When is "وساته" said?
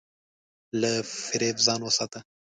1.83-2.19